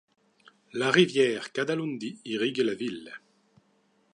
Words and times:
La 0.73 0.89
rivière 0.89 1.51
Kadalundi 1.51 2.19
irrigue 2.25 2.61
la 2.63 2.73
ville. 2.73 3.13